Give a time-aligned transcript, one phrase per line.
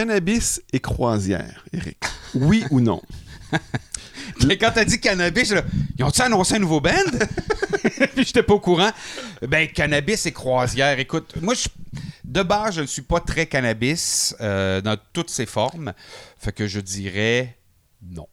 [0.00, 1.98] Cannabis et croisière, Eric.
[2.32, 3.02] Oui ou non?
[4.48, 5.56] Et quand t'as dit cannabis, je
[5.98, 6.90] ils ont-tu annoncé un nouveau band?
[8.14, 8.92] Puis j'étais pas au courant.
[9.46, 10.98] Ben, cannabis et croisière.
[10.98, 11.68] Écoute, moi, je,
[12.24, 15.92] de base, je ne suis pas très cannabis euh, dans toutes ses formes.
[16.38, 17.58] Fait que je dirais
[18.02, 18.26] non.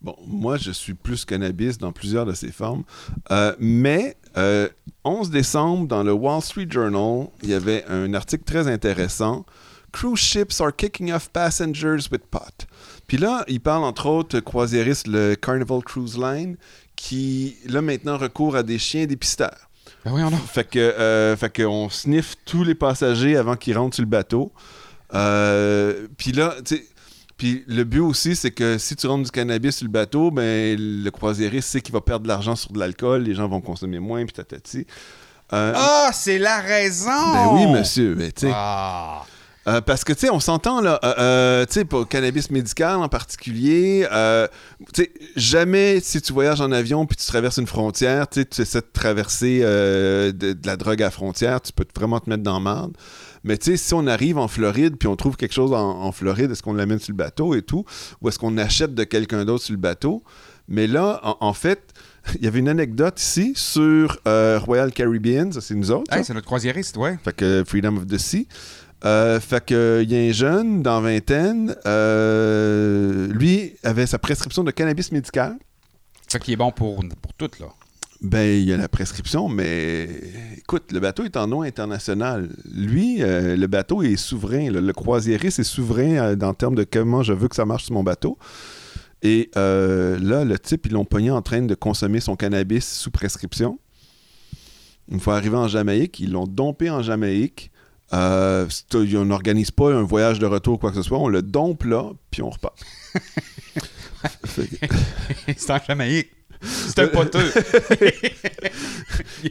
[0.00, 2.82] Bon, moi, je suis plus cannabis dans plusieurs de ses formes.
[3.30, 4.68] Euh, mais, euh,
[5.04, 9.46] 11 décembre, dans le Wall Street Journal, il y avait un article très intéressant.
[9.92, 12.66] Cruise ships are kicking off passengers with pot.
[13.06, 16.56] Puis là, il parle entre autres croisiériste, le Carnival Cruise Line,
[16.96, 19.68] qui, là, maintenant, recourt à des chiens dépisteurs.
[20.04, 20.36] Ben oui, on a.
[20.36, 24.52] Fait que, euh, fait qu'on sniffe tous les passagers avant qu'ils rentrent sur le bateau.
[25.14, 26.86] Euh, puis là, tu sais,
[27.36, 30.76] puis le but aussi, c'est que si tu rentres du cannabis sur le bateau, ben
[30.78, 33.98] le croisiériste sait qu'il va perdre de l'argent sur de l'alcool, les gens vont consommer
[33.98, 34.86] moins, puis tatati.
[35.52, 37.32] Euh, Ah, c'est la raison!
[37.32, 38.52] ben oui, monsieur, ben, tu sais.
[38.54, 39.24] Ah.
[39.68, 42.50] Euh, parce que, tu sais, on s'entend, là, euh, euh, tu sais, pour le cannabis
[42.50, 44.06] médical en particulier,
[44.92, 48.46] tu sais, jamais si tu voyages en avion puis tu traverses une frontière, tu sais,
[48.46, 52.28] tu essaies de traverser de, de la drogue à la frontière, tu peux vraiment te
[52.28, 52.96] mettre dans la merde.
[53.44, 56.12] Mais tu sais, si on arrive en Floride puis on trouve quelque chose en, en
[56.12, 57.84] Floride, est-ce qu'on l'amène sur le bateau et tout?
[58.20, 60.22] Ou est-ce qu'on achète de quelqu'un d'autre sur le bateau?
[60.68, 61.92] Mais là, en, en fait,
[62.36, 66.12] il y avait une anecdote ici sur Royal Caribbean, ça c'est nous autres.
[66.12, 67.16] Hey, c'est notre croisiériste, ouais.
[67.24, 68.48] Fait que Freedom of the Sea.
[69.04, 74.62] Euh, fait que il y a un jeune dans vingtaine, euh, lui avait sa prescription
[74.62, 75.56] de cannabis médical.
[76.28, 77.66] Ça qui est bon pour, pour tout, là.
[78.22, 80.08] Ben, il y a la prescription, mais
[80.56, 82.50] écoute, le bateau est en nom international.
[82.72, 84.70] Lui, euh, le bateau est souverain.
[84.70, 84.80] là.
[84.80, 87.86] Le croisiériste est souverain euh, dans le terme de comment je veux que ça marche
[87.86, 88.38] sur mon bateau.
[89.22, 93.10] Et euh, là, le type, ils l'ont pogné en train de consommer son cannabis sous
[93.10, 93.80] prescription.
[95.10, 97.72] Une fois arrivé en Jamaïque, ils l'ont dompé en Jamaïque.
[98.14, 101.18] Euh, on n'organise pas un voyage de retour ou quoi que ce soit.
[101.18, 102.78] On le dompe là, puis on repart.
[104.44, 106.30] C'est en Jamaïque.
[106.62, 107.52] C'est un poteux.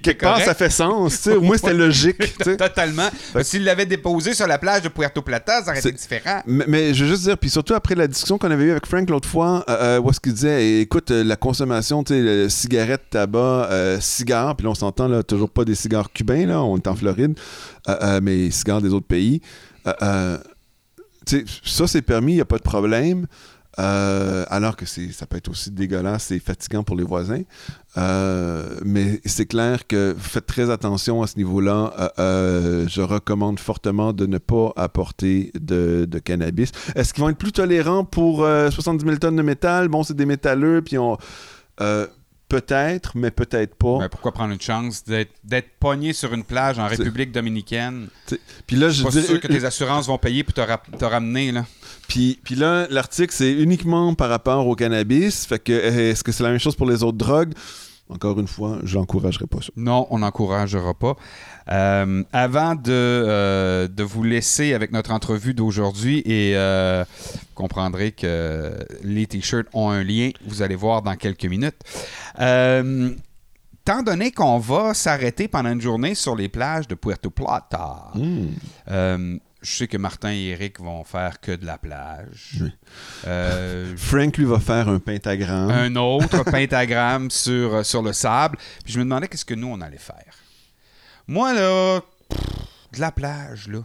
[0.03, 1.13] Quelque part, ça fait sens.
[1.17, 1.35] tu sais.
[1.35, 2.37] Au moins, c'était logique.
[2.57, 3.09] Totalement.
[3.41, 6.41] S'il l'avait déposé sur la plage de Puerto Plata, ça aurait été différent.
[6.45, 8.85] Mais, mais je veux juste dire, puis surtout après la discussion qu'on avait eue avec
[8.85, 12.49] Frank l'autre fois, euh, euh, où est-ce qu'il disait, écoute, euh, la consommation, tu sais,
[12.49, 16.61] cigarettes, tabac, euh, cigares, puis là, on s'entend, là, toujours pas des cigares cubains, là,
[16.61, 17.37] on est en Floride,
[17.89, 19.41] euh, mais cigares des autres pays.
[21.63, 23.27] Ça, c'est permis, il n'y a pas de problème.
[23.79, 27.43] Euh, alors que ça peut être aussi dégueulasse et fatigant pour les voisins.
[27.97, 32.11] Euh, mais c'est clair que faites très attention à ce niveau-là.
[32.19, 36.71] Euh, je recommande fortement de ne pas apporter de, de cannabis.
[36.95, 39.87] Est-ce qu'ils vont être plus tolérants pour euh, 70 000 tonnes de métal?
[39.87, 41.17] Bon, c'est des métalleux, puis on...
[42.51, 43.99] peut-être, mais peut-être pas.
[43.99, 45.31] Ben, pourquoi prendre une chance d'être,
[45.79, 48.07] pogné sur une plage en République dominicaine?
[48.67, 50.61] Puis là, Je pas dirais- sûr que tes assurances vont payer pour te,
[50.97, 51.53] te ramener.
[51.53, 51.65] Là.
[52.09, 55.45] Puis, puis là, l'article, c'est uniquement par rapport au cannabis.
[55.45, 57.53] Fait que, euh, est-ce que c'est la même chose pour les autres drogues?
[58.11, 59.71] Encore une fois, je n'encouragerais pas ça.
[59.77, 61.15] Non, on n'encouragera pas.
[61.69, 68.11] Euh, avant de, euh, de vous laisser avec notre entrevue d'aujourd'hui, et euh, vous comprendrez
[68.11, 68.73] que
[69.03, 71.79] les t-shirts ont un lien, vous allez voir dans quelques minutes.
[73.83, 79.37] Tant donné qu'on va s'arrêter pendant une journée sur les plages de Puerto Plata, Hmm.
[79.61, 82.57] Je sais que Martin et Eric vont faire que de la plage.
[82.61, 82.71] Oui.
[83.27, 85.69] Euh, Frank, lui, va faire un pentagramme.
[85.69, 88.57] un autre pentagramme sur, euh, sur le sable.
[88.83, 90.33] Puis je me demandais qu'est-ce que nous, on allait faire.
[91.27, 92.39] Moi, là, pff,
[92.93, 93.83] de la plage, là.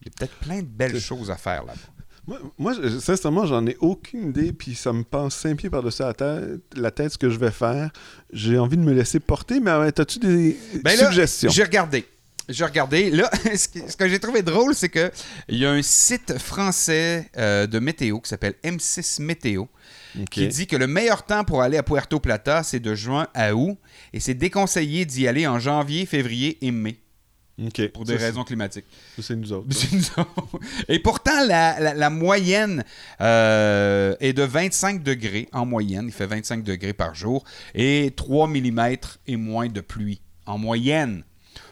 [0.00, 2.38] Il y a peut-être plein de belles choses à faire là-bas.
[2.58, 6.60] Moi, sincèrement, j'en ai aucune idée, puis ça me passe cinq pieds par-dessus la tête,
[6.74, 7.90] la tête ce que je vais faire.
[8.32, 11.50] J'ai envie de me laisser porter, mais euh, as-tu des Ben là, suggestions?
[11.50, 12.06] J'ai regardé.
[12.48, 13.10] J'ai regardé.
[13.10, 15.10] Là, ce que, ce que j'ai trouvé drôle, c'est que
[15.48, 19.64] il y a un site français euh, de météo qui s'appelle M6 Météo
[20.30, 23.52] qui dit que le meilleur temps pour aller à Puerto Plata, c'est de juin à
[23.54, 23.76] août
[24.12, 26.98] et c'est déconseillé d'y aller en janvier, février et mai
[27.92, 28.84] pour des Ça, raisons climatiques.
[29.20, 29.66] c'est- nous autres.
[29.72, 30.58] C'est nous autres.
[30.88, 32.84] Et pourtant, la, la- la moyenne
[33.20, 36.06] euh, est de 25 degrés en moyenne.
[36.08, 37.44] Il fait 25 degrés par jour
[37.74, 38.96] et 3 mm
[39.28, 41.22] et moins de pluie en moyenne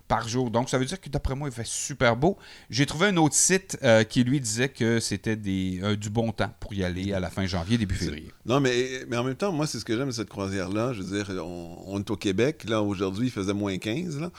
[0.08, 0.50] par jour.
[0.50, 2.36] Donc, ça veut dire que d'après moi, il fait super beau.
[2.70, 6.32] J'ai trouvé un autre site euh, qui lui disait que c'était des, euh, du bon
[6.32, 8.30] temps pour y aller à la fin janvier, début février.
[8.44, 10.92] Non, mais, mais en même temps, moi, c'est ce que j'aime de cette croisière-là.
[10.92, 12.64] Je veux dire, on, on est au Québec.
[12.68, 14.20] Là, aujourd'hui, il faisait moins 15.
[14.20, 14.30] Là.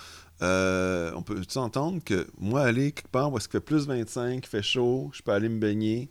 [0.41, 4.47] Euh, on peut entendre que moi, aller quelque part où qu'il fait plus 25, il
[4.47, 6.09] fait chaud, je peux aller me baigner?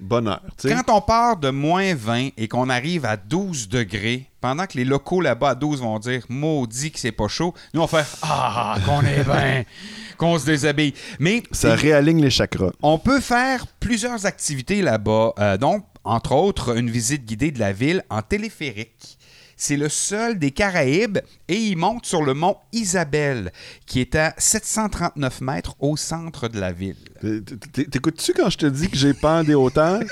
[0.00, 0.42] Bonheur.
[0.62, 4.84] Quand on part de moins 20 et qu'on arrive à 12 degrés, pendant que les
[4.84, 8.76] locaux là-bas à 12 vont dire maudit que c'est pas chaud, nous on fait Ah,
[8.84, 9.64] qu'on est bien,
[10.18, 10.94] qu'on se déshabille.
[11.18, 12.70] Mais Ça réaligne les chakras.
[12.82, 17.72] on peut faire plusieurs activités là-bas, euh, donc entre autres une visite guidée de la
[17.72, 19.18] ville en téléphérique.
[19.56, 21.18] C'est le seul des Caraïbes
[21.48, 23.52] et il monte sur le mont Isabelle,
[23.86, 26.96] qui est à 739 mètres au centre de la ville.
[27.90, 30.00] T'écoutes-tu quand je te dis que j'ai peur des hauteurs?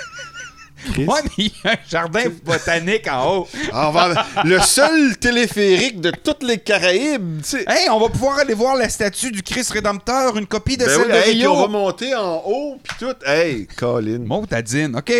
[0.92, 1.04] Chris?
[1.06, 3.48] Ouais, mais il y a un jardin botanique en haut.
[3.72, 7.64] Ah, on va- le seul téléphérique de toutes les Caraïbes, tu sais.
[7.68, 10.90] Hey, on va pouvoir aller voir la statue du Christ Rédempteur, une copie de Ben
[10.90, 11.68] celle oui, de hey, puis on va Rio.
[11.70, 13.14] monter en haut, puis tout.
[13.26, 14.18] Hey, Colin.
[14.26, 15.12] Montadine, OK.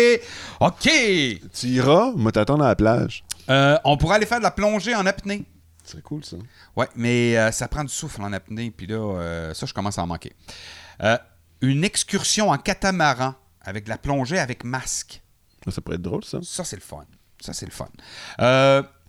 [0.59, 0.89] OK.
[1.53, 3.23] Tu iras, moi t'attendre à la plage.
[3.49, 5.45] Euh, on pourrait aller faire de la plongée en apnée.
[5.83, 6.37] C'est cool, ça.
[6.75, 9.99] Ouais, mais euh, ça prend du souffle en apnée, puis là, euh, ça, je commence
[9.99, 10.33] à en manquer.
[11.61, 15.21] Une excursion en catamaran avec de la plongée avec masque.
[15.69, 16.39] Ça pourrait être drôle, ça.
[16.43, 17.05] Ça, c'est le fun.
[17.39, 17.87] Ça, c'est le fun.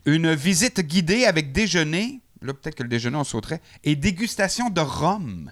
[0.06, 2.21] Une visite guidée avec déjeuner.
[2.43, 3.61] Là, peut-être que le déjeuner, on sauterait.
[3.85, 5.50] Et dégustation de rhum.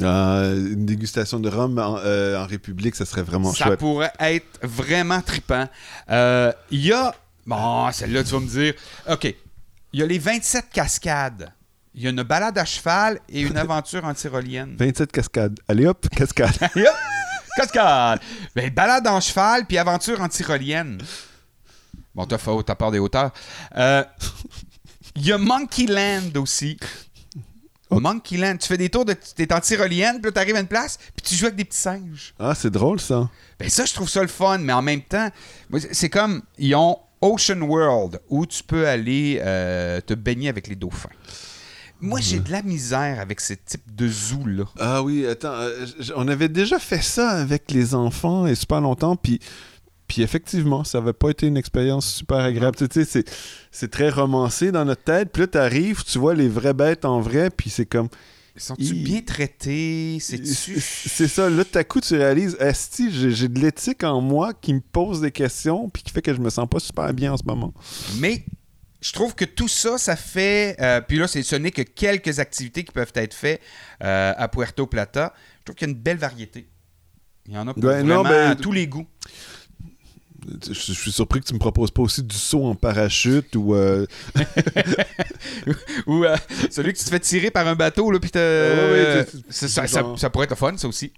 [0.00, 3.78] Une dégustation de rhum en, euh, en République, ça serait vraiment Ça chouette.
[3.78, 5.68] pourrait être vraiment trippant.
[6.10, 7.14] Euh, Il y a.
[7.46, 8.74] Bon, celle-là, tu vas me dire.
[9.08, 9.34] OK.
[9.92, 11.52] Il y a les 27 cascades.
[11.94, 14.76] Il y a une balade à cheval et une aventure en tyrolienne.
[14.78, 15.60] 27 cascades.
[15.68, 16.54] Allez hop, cascade.
[16.76, 16.94] Et hop,
[17.56, 18.20] cascade.
[18.54, 21.02] Ben, balade en cheval puis aventure en tyrolienne.
[22.14, 23.32] Bon, t'as faute, t'as peur des hauteurs.
[23.76, 24.04] Euh,
[25.16, 26.78] Il y a Monkey Land aussi.
[27.90, 28.56] Monkey Land.
[28.56, 29.12] Tu fais des tours de.
[29.12, 31.78] T'es en tyrolienne, puis là, t'arrives à une place, puis tu joues avec des petits
[31.78, 32.34] singes.
[32.38, 33.28] Ah, c'est drôle, ça.
[33.58, 35.28] Ben ça, je trouve ça le fun, mais en même temps,
[35.92, 40.74] c'est comme, ils ont Ocean World, où tu peux aller euh, te baigner avec les
[40.74, 41.08] dauphins.
[42.00, 44.64] Moi, j'ai de la misère avec ce type de zoo-là.
[44.78, 48.80] Ah oui, attends, euh, j- on avait déjà fait ça avec les enfants et super
[48.80, 49.38] longtemps, puis,
[50.08, 52.76] puis effectivement, ça n'avait pas été une expérience super agréable.
[52.76, 53.24] Tu sais, c'est,
[53.70, 57.20] c'est très romancé dans notre tête, puis là, t'arrives, tu vois les vraies bêtes en
[57.20, 58.08] vrai, puis c'est comme...
[58.56, 60.18] Sont-tu bien traités?
[60.20, 60.78] C'est, C'est-tu...
[60.80, 64.52] c'est ça, là, tout à coup, tu réalises, Esti, j'ai, j'ai de l'éthique en moi
[64.52, 67.32] qui me pose des questions, puis qui fait que je me sens pas super bien
[67.32, 67.72] en ce moment.
[68.18, 68.44] Mais
[69.00, 70.76] je trouve que tout ça, ça fait...
[70.80, 73.60] euh, puis là, c'est- ce n'est que quelques activités qui peuvent être faites
[74.04, 75.32] euh, à Puerto Plata.
[75.60, 76.68] Je trouve qu'il y a une belle variété.
[77.46, 79.06] Il y en a pour non, vraiment ben- à tous les goûts.
[80.66, 83.74] Je, je suis surpris que tu me proposes pas aussi du saut en parachute ou...
[83.74, 84.06] euh,
[86.06, 86.36] Ou euh,
[86.70, 90.20] celui que tu te fais tirer par un bateau, là, puis ça, ça- genre- ça-
[90.22, 91.12] ça pourrait être fun, ça aussi.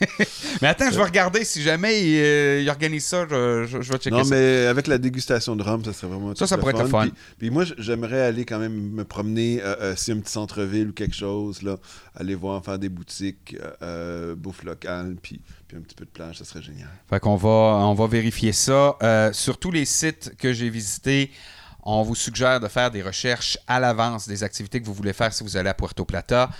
[0.62, 3.92] mais attends, je vais regarder si jamais il, euh, il organise ça, je, je- je
[3.92, 4.34] vais checker Non, ça.
[4.34, 7.02] mais avec la dégustation de rhum, ça serait vraiment Ça, ça pourrait être fun.
[7.08, 10.92] Puis, puis moi, j'aimerais aller quand même me promener, euh, si un petit centre-ville ou
[10.92, 11.78] quelque chose, là,
[12.14, 13.56] aller voir, faire des boutiques,
[14.36, 16.88] bouffe locale, puis, puis un petit peu de plage, ça serait génial.
[17.08, 18.96] Fait qu'on va, on va vérifier ça.
[19.02, 21.30] Euh, sur tous les sites que j'ai visités,
[21.82, 25.32] on vous suggère de faire des recherches à l'avance des activités que vous voulez faire
[25.32, 26.50] si vous allez à Puerto Plata.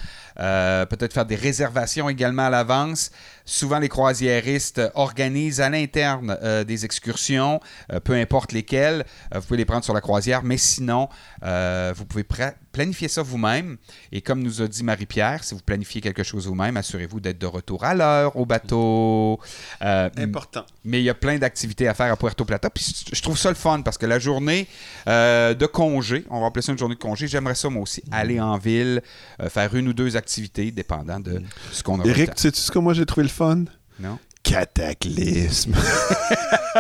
[0.41, 3.11] Euh, Peut-être faire des réservations également à l'avance.
[3.45, 7.61] Souvent, les croisiéristes organisent à l'interne euh, des excursions,
[7.93, 9.05] euh, peu importe lesquelles.
[9.35, 11.09] Vous pouvez les prendre sur la croisière, mais sinon,
[11.43, 12.25] vous pouvez
[12.73, 13.77] planifier ça vous-même.
[14.13, 17.47] Et comme nous a dit Marie-Pierre, si vous planifiez quelque chose vous-même, assurez-vous d'être de
[17.47, 19.41] retour à l'heure au bateau.
[19.81, 20.65] Important.
[20.85, 22.71] mais il y a plein d'activités à faire à Puerto Plata.
[22.71, 24.67] Puis je trouve ça le fun parce que la journée
[25.07, 28.41] de congé, on va appeler ça une journée de congé, j'aimerais ça moi aussi, aller
[28.41, 29.03] en ville,
[29.49, 30.28] faire une ou deux activités,
[30.73, 31.43] dépendant de
[31.73, 33.65] ce qu'on a Eric, sais-tu ce que moi j'ai trouvé le fun?
[34.01, 34.19] Non?
[34.43, 35.75] Cataclysme.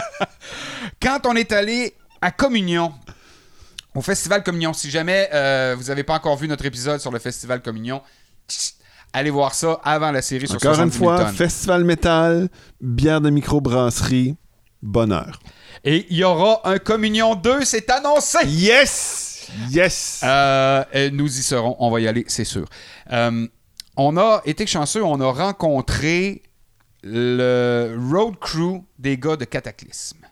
[1.02, 2.93] Quand on est allé à Communion,
[3.95, 7.19] au Festival Communion, si jamais euh, vous n'avez pas encore vu notre épisode sur le
[7.19, 8.02] Festival Communion,
[9.12, 11.35] allez voir ça avant la série sur Encore une 70 000 fois, tonnes.
[11.35, 12.49] festival métal,
[12.81, 14.37] bière de microbrasserie,
[14.83, 15.40] bonheur.
[15.85, 18.38] Et il y aura un Communion 2, c'est annoncé!
[18.47, 19.27] Yes!
[19.71, 20.21] Yes!
[20.25, 22.67] Euh, nous y serons, on va y aller, c'est sûr.
[23.12, 23.47] Euh,
[23.97, 26.43] on a été chanceux, on a rencontré
[27.02, 30.26] le road crew des gars de Cataclysme.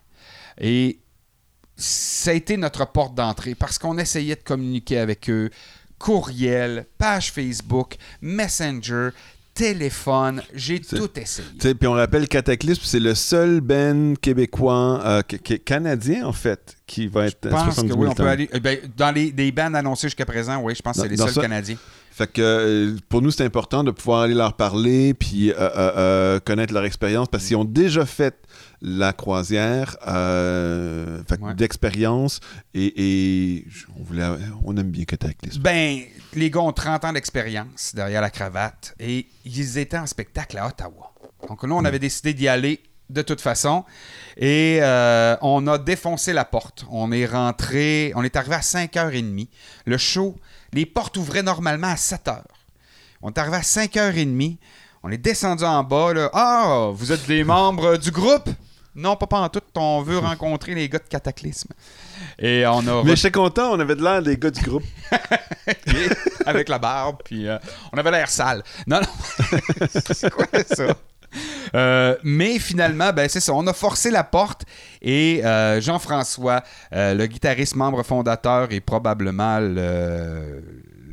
[0.59, 0.99] Et
[1.75, 5.49] ça a été notre porte d'entrée parce qu'on essayait de communiquer avec eux.
[5.99, 9.09] Courriel, page Facebook, Messenger,
[9.57, 11.47] téléphone, j'ai tout essayé.
[11.75, 15.21] Puis on rappelle Cataclysme, c'est le seul band québécois, euh,
[15.65, 18.49] canadien en fait, qui va être Je pense que 70 000 oui, on peut aller.
[18.53, 21.17] eh ben, dans les, des bands annoncés jusqu'à présent, oui, je pense que c'est les
[21.17, 21.77] seuls ça- Canadiens.
[22.11, 26.73] Fait que euh, pour nous, c'est important de pouvoir aller leur parler puis euh, connaître
[26.73, 28.35] leur expérience parce qu'ils ont déjà fait
[28.81, 31.53] la croisière euh, Ouais.
[31.55, 32.39] d'expérience
[32.73, 32.93] et,
[33.57, 33.65] et
[33.99, 34.27] on, voulait,
[34.63, 35.61] on aime bien Cataclysme.
[35.61, 36.01] Ben,
[36.33, 40.67] les gars ont 30 ans d'expérience derrière la cravate et ils étaient en spectacle à
[40.67, 41.11] Ottawa.
[41.47, 43.85] Donc là, on avait décidé d'y aller de toute façon.
[44.35, 46.85] Et euh, on a défoncé la porte.
[46.91, 49.47] On est rentré, on est arrivé à 5h30.
[49.85, 50.35] Le show,
[50.73, 52.41] les portes ouvraient normalement à 7h.
[53.21, 54.57] On est arrivé à 5h30.
[55.03, 56.13] On est descendu en bas.
[56.13, 56.29] Là.
[56.33, 58.49] Ah, vous êtes des membres du groupe?
[58.97, 59.61] Non, pas, pas en tout.
[59.75, 61.71] On veut rencontrer les gars de Cataclysme.
[62.39, 64.83] Et on a Mais j'étais content, on avait de l'air des gars du groupe.
[66.45, 67.57] avec la barbe, puis euh,
[67.93, 68.63] on avait l'air sale.
[68.87, 70.95] Non, non, c'est quoi ça?
[71.75, 73.53] Euh, mais finalement, ben, c'est ça.
[73.53, 74.63] On a forcé la porte
[75.01, 80.63] et euh, Jean-François, le guitariste membre fondateur et probablement le,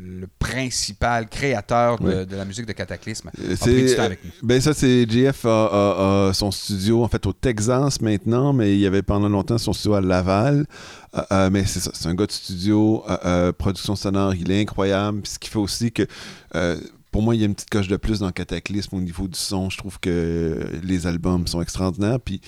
[0.06, 2.26] le principal créateur de, Oui.
[2.26, 4.30] de la musique de Cataclysme, a Euh, pris du C'est, temps avec nous.
[4.42, 8.74] ben ça, c'est JF a, a- a son studio en fait au Texas maintenant, mais
[8.74, 10.66] il y avait pendant longtemps son studio à Laval.
[11.16, 14.60] Euh, euh, mais c'est ça, c'est un gars de studio, euh, production sonore, il est
[14.60, 15.22] incroyable.
[15.24, 16.06] Ce qui fait aussi que
[17.10, 19.38] pour moi, il y a une petite coche de plus dans Cataclysme au niveau du
[19.38, 19.70] son.
[19.70, 22.18] Je trouve que les albums sont extraordinaires.
[22.18, 22.40] Puis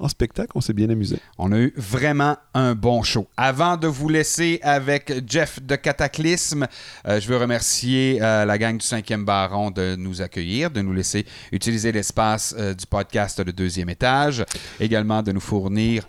[0.00, 1.18] en spectacle, on s'est bien amusé.
[1.38, 3.28] On a eu vraiment un bon show.
[3.36, 6.66] Avant de vous laisser avec Jeff de Cataclysme,
[7.06, 10.92] euh, je veux remercier euh, la gang du 5e Baron de nous accueillir, de nous
[10.92, 14.44] laisser utiliser l'espace euh, du podcast Le Deuxième Étage,
[14.80, 16.08] également de nous fournir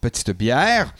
[0.00, 0.94] petite bière.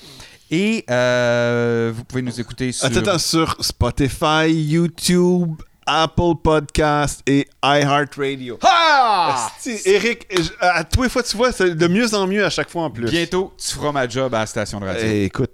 [0.50, 2.87] Et vous pouvez nous écouter sur...
[2.87, 5.54] Attends, sur Spotify, YouTube,
[5.86, 8.58] Apple Podcast et iHeartRadio.
[8.62, 9.50] Ah!
[9.84, 10.26] Eric,
[10.60, 12.90] à tous les fois, tu vois, c'est de mieux en mieux à chaque fois en
[12.90, 13.10] plus.
[13.10, 15.02] Bientôt, tu feras ma job à la station de radio.
[15.04, 15.50] Eh, écoute,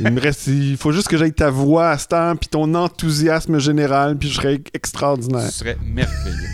[0.00, 2.74] il me reste, il faut juste que j'aille ta voix à ce temps, puis ton
[2.74, 5.50] enthousiasme général, puis je serais extraordinaire.
[5.50, 6.48] Ce serait merveilleux.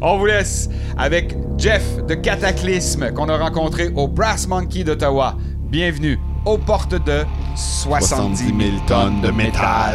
[0.00, 5.36] On vous laisse avec Jeff de Cataclysme qu'on a rencontré au Brass Monkey d'Ottawa.
[5.70, 7.24] Bienvenue aux portes de
[7.56, 8.56] 70 000
[8.88, 9.94] tonnes de métal.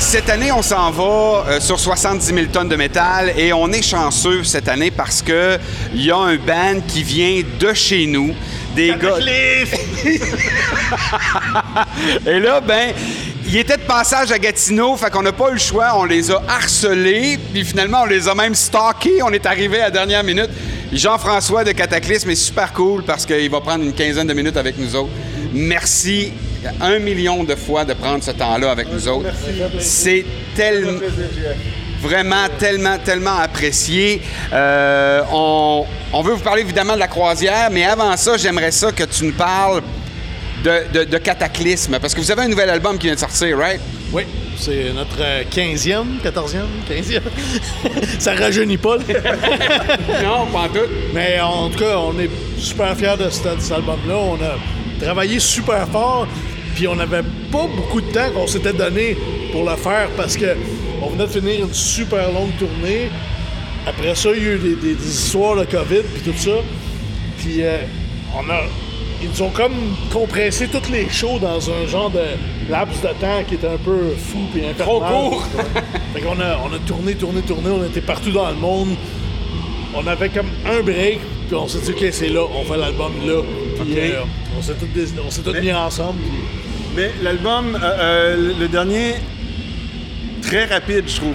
[0.00, 3.82] Cette année, on s'en va euh, sur 70 000 tonnes de métal et on est
[3.82, 5.58] chanceux cette année parce que
[5.92, 8.34] il y a un band qui vient de chez nous,
[8.74, 9.18] des gars.
[12.26, 12.92] Et là, ben,
[13.46, 15.92] il était de passage à Gatineau, fait qu'on n'a pas eu le choix.
[15.96, 19.22] On les a harcelés, puis finalement, on les a même stalkés.
[19.22, 20.50] On est arrivé à la dernière minute.
[20.92, 24.78] Jean-François de Cataclysme est super cool parce qu'il va prendre une quinzaine de minutes avec
[24.78, 25.10] nous autres.
[25.52, 26.32] Merci
[26.80, 29.30] un million de fois de prendre ce temps-là avec nous autres.
[29.78, 30.24] C'est
[30.56, 30.98] tellement
[32.02, 34.20] vraiment tellement, tellement apprécié.
[34.52, 38.92] Euh, on, on veut vous parler évidemment de la croisière, mais avant ça, j'aimerais ça
[38.92, 39.82] que tu nous parles
[40.66, 43.56] de, de- de Cataclysme, parce que vous avez un nouvel album qui vient de sortir,
[43.56, 43.80] right?
[44.12, 44.22] Oui,
[44.58, 47.20] c'est notre euh, 15e, 14e, 15e.
[48.18, 48.96] Ça rajeunit pas.
[50.22, 50.88] Non, pas en tout.
[51.14, 54.16] Mais en tout cas, on est super fiers de, cet- album-là.
[54.16, 56.26] On a travaillé super fort,
[56.74, 59.16] puis on n'avait pas beaucoup de temps qu'on s'était donné
[59.52, 60.56] pour le faire parce que
[61.02, 63.10] on venait de finir une super longue tournée.
[63.86, 66.56] Après ça, il y a eu des, des- des histoires de COVID puis tout ça.
[67.38, 67.78] Puis euh,
[68.34, 68.62] on a.
[69.34, 69.74] Ils ont comme
[70.12, 72.20] compressé toutes les shows dans un genre de
[72.70, 74.72] laps de temps qui était un peu fou et.
[74.78, 75.44] Trop court.
[76.14, 78.90] fait qu'on a, on a tourné, tourné, tourné, on était partout dans le monde.
[79.94, 83.12] On avait comme un break, puis on s'est dit, OK, c'est là, on fait l'album
[83.26, 83.40] là.
[83.82, 84.20] Puis euh,
[84.58, 86.18] on s'est tous, dés- on s'est tous mis ensemble.
[86.20, 86.30] puis-
[86.96, 89.14] Mais l'album, euh, euh, le dernier,
[90.42, 91.34] très rapide, je trouve.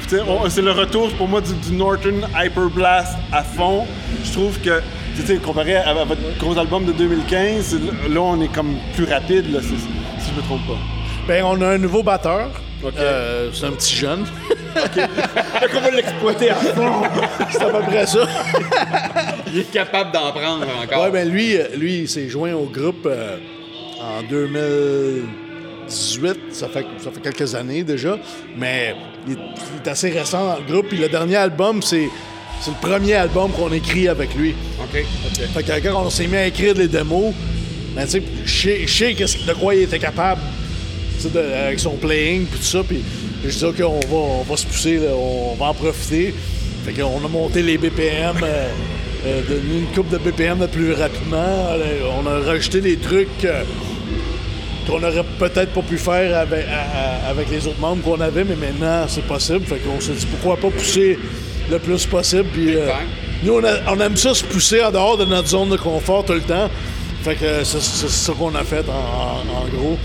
[0.50, 3.86] C'est le retour pour moi du, du Norton Hyper Blast à fond.
[4.24, 4.82] Je trouve que,
[5.16, 9.52] sais, comparé à, à votre gros album de 2015, là, on est comme plus rapide,
[9.52, 10.78] là, si, si je me trompe pas.
[11.28, 12.50] Ben, on a un nouveau batteur.
[12.84, 12.94] OK.
[12.98, 14.26] Euh, c'est un petit jeune.
[14.74, 17.04] Fait qu'on va l'exploiter à fond.
[17.52, 18.26] c'est à peu près ça.
[19.48, 21.04] Il est capable d'en prendre encore.
[21.04, 23.38] Ouais, ben lui, euh, lui il s'est joint au groupe euh,
[24.00, 26.52] en 2018.
[26.52, 28.18] Ça fait, ça fait quelques années déjà.
[28.58, 28.96] Mais
[29.28, 30.88] il est, il est assez récent dans le groupe.
[30.88, 32.10] Puis le dernier album, c'est,
[32.62, 34.54] c'est le premier album qu'on écrit avec lui.
[34.80, 35.04] OK.
[35.54, 37.34] Fait que quand on s'est mis à écrire les démos,
[37.96, 39.14] ben, tu sais, je sais-
[39.48, 40.42] de quoi il était capable
[41.18, 42.84] tu sais, de- avec son playing puis tout ça.
[42.88, 43.02] Puis
[43.46, 46.34] je dis, OK, on va, on va se pousser, là, on va en profiter.
[46.86, 48.68] Fait qu'on a monté les BPM, euh,
[49.26, 51.38] euh, de- une coupe de BPM de plus rapidement.
[51.38, 53.64] Euh, On a rajouté des trucs euh,
[54.88, 58.44] qu'on aurait peut-être pas pu faire avec, à- à- avec les autres membres qu'on avait,
[58.44, 59.66] mais maintenant c'est possible.
[59.66, 61.20] Fait qu'on s'est dit pourquoi pas pousser
[61.72, 62.46] le plus possible.
[62.54, 62.88] Puis, euh,
[63.44, 66.24] nous, on, a- on aime ça se pousser en dehors de notre zone de confort
[66.26, 66.70] tout le temps.
[67.24, 69.98] Fait que euh, c'est ça qu'on a fait en, en- en gros.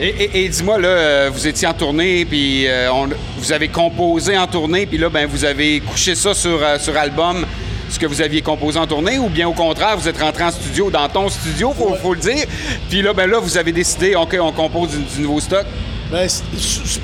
[0.00, 3.68] Et, et- et dis-moi, là, euh, vous étiez en tournée, puis euh, on- vous avez
[3.68, 7.44] composé en tournée, puis là, ben, vous avez couché ça sur, euh, sur album
[7.90, 10.50] ce que vous aviez composé en tournée ou bien au contraire, vous êtes rentré en
[10.50, 12.44] studio, dans ton studio, faut, faut le dire.
[12.90, 15.64] Puis là, ben là, vous avez décidé, OK, on compose du, du nouveau stock.
[16.12, 16.28] Ben,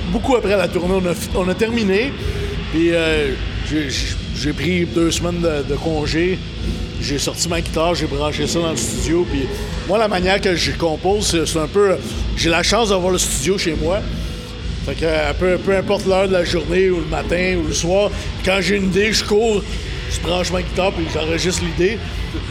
[0.08, 2.12] beaucoup après la tournée, on a, fi- on a terminé.
[2.74, 3.30] Puis euh,
[3.68, 6.40] j'ai- pris deux semaines de, congé.
[7.00, 9.24] J'ai sorti ma guitare, j'ai branché ça dans le studio.
[9.30, 9.44] Puis
[9.86, 11.96] moi, la manière que je compose, c'est un peu.
[12.36, 14.00] J'ai la chance d'avoir le studio chez moi.
[14.86, 17.72] Fait que euh, peu, peu importe l'heure de la journée ou le matin ou le
[17.74, 18.10] soir,
[18.44, 19.62] quand j'ai une idée, je cours,
[20.10, 21.96] je branche ma guitare puis j'enregistre l'idée.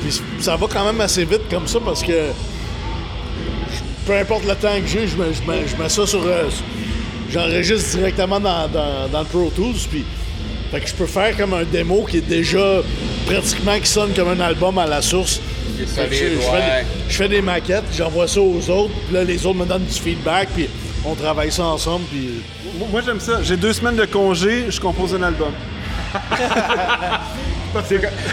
[0.02, 2.30] Puis ça va quand même assez vite comme ça parce que
[4.08, 6.22] peu importe le temps que j'ai, je mets, je mets- je mets ça sur.
[7.34, 9.76] J'enregistre directement dans, dans- dans le Pro Tools.
[9.90, 10.06] Puis,
[10.72, 12.82] fait que je peux faire comme un démo qui est déjà
[13.26, 15.40] pratiquement qui sonne comme un album à la source.
[15.80, 16.86] Je, fais ouais.
[17.10, 18.94] je fais des maquettes, j'envoie ça aux autres.
[19.08, 20.50] Puis là, les autres me donnent du feedback.
[20.56, 20.68] Puis
[21.06, 22.06] on travaille ça ensemble.
[22.12, 22.30] Puis
[22.92, 23.42] Moi, j'aime ça.
[23.44, 25.52] J'ai deux semaines de congé, je compose un album.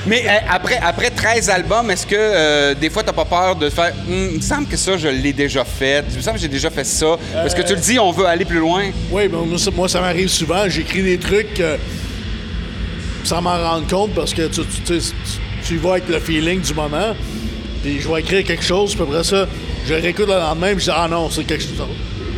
[0.06, 3.68] Mais euh, après, après 13 albums, est-ce que euh, des fois, t'as pas peur de
[3.70, 6.04] faire Hum, Il me semble que ça, je l'ai déjà fait.
[6.10, 7.16] Il me semble que j'ai déjà fait ça.
[7.32, 8.90] Parce que tu le dis, on veut aller plus loin.
[9.10, 10.68] Oui, ben, moi, ça, moi, ça m'arrive souvent.
[10.68, 11.76] J'écris des trucs euh,
[13.24, 16.08] sans m'en rendre compte parce que tu, tu, tu sais, tu- tu y vas avec
[16.08, 17.14] le feeling du moment.
[17.82, 19.46] Puis je vais écrire quelque chose, puis après ça,
[19.86, 21.72] je le réécoute le lendemain, puis je dis Ah non, c'est quelque chose.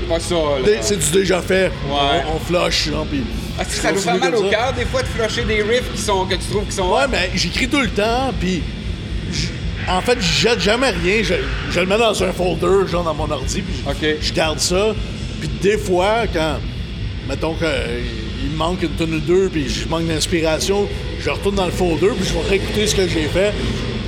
[0.09, 0.65] Pas ça, là.
[0.65, 1.67] Dé- C'est du déjà fait.
[1.89, 2.23] Ouais.
[2.33, 3.23] On, on flush, genre, puis.
[3.69, 6.35] Ça nous fait mal au cœur, des fois, de flusher des riffs qui sont, que
[6.35, 6.89] tu trouves qui sont.
[6.91, 8.63] Ouais, mais j'écris tout le temps, puis.
[9.89, 11.23] En fait, je jette jamais rien.
[11.25, 11.35] Je,
[11.71, 13.75] je le mets dans un folder, genre dans mon ordi, puis
[14.23, 14.95] je- garde ça.
[15.41, 16.59] Puis des fois, quand,
[17.29, 20.87] mettons qu'il me manque une tonne ou deux, puis je manque d'inspiration,
[21.21, 23.53] je retourne dans le folder, puis je vais réécouter ce que j'ai fait.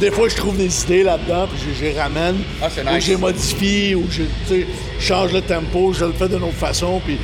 [0.01, 2.37] Des fois, je trouve des idées là-dedans, puis je les ramène.
[2.63, 3.05] Ah, c'est Ou nice.
[3.07, 4.55] je les modifie, ou je
[5.01, 7.17] change le tempo, je le fais d'une autre façon, puis...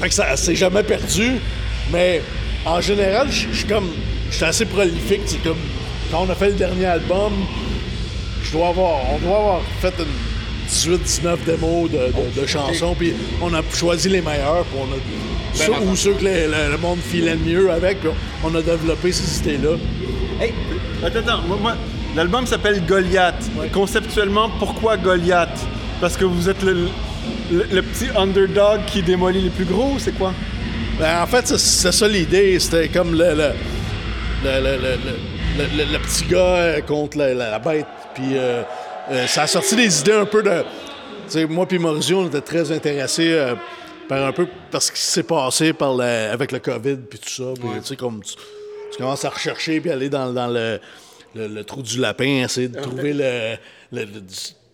[0.00, 1.32] Fait que ça c'est jamais perdu,
[1.92, 2.22] mais
[2.64, 3.88] en général, je suis comme...
[4.30, 5.56] Je suis assez prolifique, c'est comme...
[6.10, 7.32] Quand on a fait le dernier album,
[8.44, 8.98] je dois avoir...
[9.14, 10.06] On doit avoir fait une
[10.68, 14.98] 18-19 démos de, de- de chansons, puis on a choisi les meilleurs, puis on a...
[15.54, 15.88] ceux- entendu.
[15.90, 18.10] ou ceux que le, le- le monde filait le mieux avec, puis
[18.44, 19.76] on a développé ces idées-là.
[20.40, 20.52] Hey,
[21.04, 21.42] Attends, attends.
[21.48, 21.74] Moi, moi,
[22.14, 23.50] l'album s'appelle Goliath.
[23.72, 25.58] Conceptuellement, pourquoi Goliath?
[26.00, 26.88] Parce que vous êtes le,
[27.50, 30.32] le- le petit underdog qui démolit les plus gros c'est quoi
[30.98, 32.58] Ben, en fait, c'est- ça l'idée.
[32.60, 33.52] C'était comme le, le,
[34.44, 37.86] le, petit gars euh, contre la, la- la bête.
[38.14, 38.62] Puis euh,
[39.10, 40.62] euh, ça a sorti des idées un peu de.
[41.26, 43.54] Tu sais, moi puis Mauricio, on était très intéressés euh,
[44.08, 47.28] par un peu parce ce qui s'est passé par la- avec le COVID puis tout
[47.28, 47.96] ça.
[47.96, 48.34] Comme tu,
[48.92, 50.80] tu commences à rechercher puis aller dans, dans le,
[51.34, 53.56] le- le trou du lapin, essayer de trouver le-
[53.92, 54.06] le-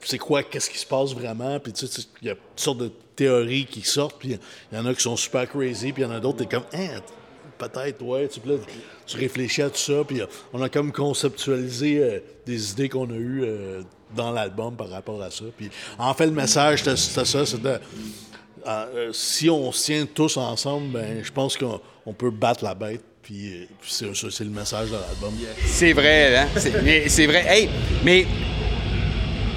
[0.06, 2.78] c'est quoi, qu'est-ce qui se passe vraiment, puis tu sais, il y a toutes sortes
[2.78, 4.38] de théories qui sortent, puis
[4.70, 6.46] il y en a qui sont super crazy, puis il y en a d'autres, t'es
[6.46, 7.00] comme, Hein,
[7.58, 8.40] peut-être, ouais, tu,
[9.06, 13.10] tu réfléchis à tout ça, puis euh, on a comme conceptualisé euh, des idées qu'on
[13.10, 13.82] a eues euh,
[14.14, 15.44] dans l'album par rapport à ça.
[15.56, 17.80] Puis en fait, le message, c'était ça, c'était
[19.12, 23.02] si on se tient tous ensemble, ben, je pense qu'on on peut battre la bête.
[23.22, 25.34] Puis c'est le message de l'album.
[25.64, 26.48] C'est vrai, hein?
[26.56, 27.44] C'est vrai.
[27.48, 27.68] Hey,
[28.04, 28.24] mais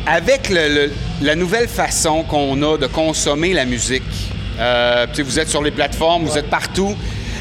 [0.10, 0.92] avec le- le-
[1.22, 4.02] la nouvelle façon qu'on a de consommer la musique,
[4.60, 6.96] euh, vous êtes sur les plateformes, vous êtes partout.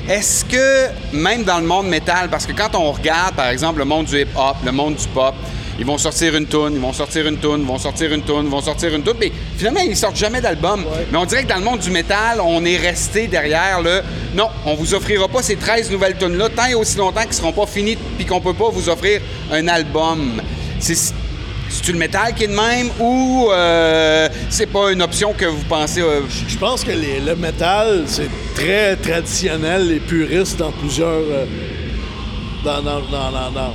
[0.08, 3.84] Est-ce que, même dans le monde métal, parce que quand on regarde, par exemple, le
[3.86, 5.34] monde du hip-hop, le monde du pop,
[5.78, 8.44] ils vont sortir une toune, ils vont sortir une toune, ils vont sortir une toune,
[8.44, 10.84] ils vont sortir une toune, mais finalement, ils sortent jamais d'album.
[11.10, 14.02] Mais on dirait que dans le monde du métal, on est resté derrière le
[14.34, 17.52] «Non, on vous offrira pas ces 13 nouvelles tunes-là tant et aussi longtemps qu'ils seront
[17.52, 19.20] pas finis puis qu'on peut pas vous offrir
[19.52, 20.42] un album.»
[20.80, 20.96] C'est
[21.68, 25.64] c'est-tu le métal qui est de même ou euh, c'est pas une option que vous
[25.68, 26.00] pensez...
[26.00, 31.08] euh, Je pense que les- le métal, c'est très traditionnel et puriste dans plusieurs.
[31.08, 31.44] euh,
[32.64, 33.72] dans, dans- dans-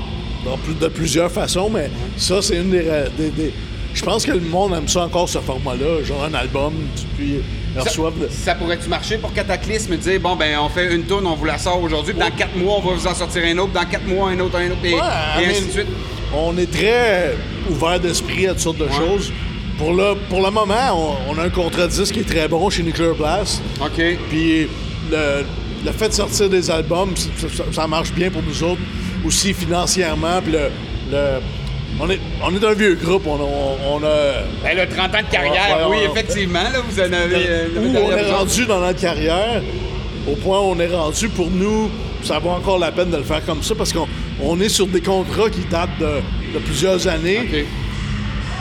[0.80, 3.54] de plusieurs façons, mais ça, c'est une des, ra- des- des-
[3.94, 6.04] Je pense que le monde aime ça encore, ce format-là.
[6.04, 6.74] Genre un album,
[7.18, 7.36] puis
[7.76, 8.20] ils ça, reçoivent.
[8.20, 11.46] le- ça pourrait-tu marcher pour Cataclysme, dire bon ben on fait une tourne, on vous
[11.46, 13.86] la sort aujourd'hui, puis dans quatre mois on va vous en sortir un autre, dans
[13.86, 15.00] quatre mois un autre, un autre, et, Ouais,
[15.42, 15.88] et ainsi de suite?
[16.36, 17.36] On est très
[17.70, 19.32] ouvert d'esprit à toutes sortes de choses.
[19.78, 22.48] Pour le, pour le moment, on, on a un contrat de disque qui est très
[22.48, 23.62] bon chez Nuclear Blast.
[23.82, 24.02] OK.
[24.30, 24.68] Puis
[25.12, 25.44] le,
[25.86, 28.82] le fait de sortir des albums, ça, ça marche bien pour nous autres,
[29.26, 30.42] aussi financièrement.
[30.44, 30.70] Puis le,
[31.12, 31.40] le-
[32.00, 33.44] on, est, on est un vieux groupe, on a.
[33.44, 37.04] On, on a Ben, le 30 ans de carrière, Ouais, oui, effectivement, là, vous en
[37.14, 37.46] avez...
[37.48, 39.62] euh, où on est rendu dans notre carrière,
[40.28, 41.90] au point où on est rendu, pour nous,
[42.24, 44.08] ça vaut encore la peine de le faire comme ça parce qu'on
[44.42, 46.22] on est sur des contrats qui datent de,
[46.54, 47.66] de plusieurs années.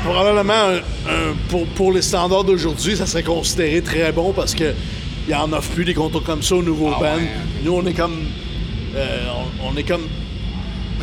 [0.04, 0.76] Probablement, un-
[1.10, 4.74] un- pour, pour les standards d'aujourd'hui, ça serait considéré très bon parce que
[5.28, 7.14] il en offre plus des contrats comme ça aux nouveaux Ah bands.
[7.16, 7.28] ouais.
[7.64, 8.16] Nous, on est comme.
[8.96, 9.18] euh,
[9.62, 10.02] on, on est comme.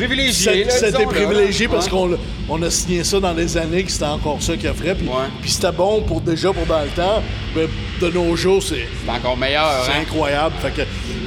[0.06, 1.06] Privilégié, C'était là.
[1.06, 1.90] privilégié parce Ouais.
[1.90, 4.94] qu'on on a signé ça dans des années que c'était encore ça qu'il offrait.
[4.94, 5.28] Puis, Ouais.
[5.40, 7.22] puis c'était bon pour déjà pour dans le temps.
[7.54, 7.66] Mais
[8.00, 10.02] de nos jours, c'est encore meilleur, c'est hein?
[10.02, 10.54] incroyable.
[10.62, 10.82] Fait que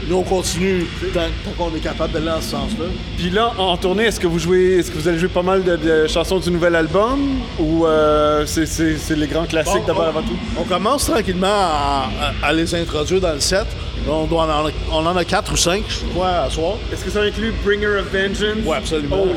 [0.09, 2.85] nous, on continue tant, tant qu'on est capable d'aller dans ce sens-là.
[3.17, 5.63] Puis là, en tournée, est-ce que vous jouez, est-ce que vous allez jouer pas mal
[5.63, 10.21] de, de chansons du nouvel album ou euh, c'est, les grands classiques Bon, d'abord avant
[10.23, 10.35] tout?
[10.59, 12.09] On commence tranquillement à,
[12.43, 13.65] à- à les introduire dans le set.
[14.09, 16.73] On, doit en, a- on en a quatre ou cinq, je crois, à soir.
[16.91, 18.57] Est-ce que ça inclut Bringer of Vengeance?
[18.65, 19.17] Oui, absolument.
[19.21, 19.27] Oh,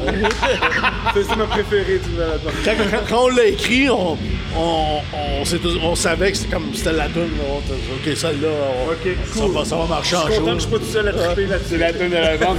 [1.14, 2.52] c'est, c'est ma préférée du album.
[2.64, 4.18] quand, quand- quand on l'a écrit, on,
[4.56, 5.44] on, on,
[5.84, 7.30] on savait que c'était comme c'était la tune.
[7.48, 9.52] Ok, celle-là, on- Ok, ça, cool.
[9.52, 10.54] va, ça va marcher Je en suis content show.
[10.54, 11.66] que je suis pas tout seul à triper là-dessus.
[11.70, 12.58] C'est la tune de la bande.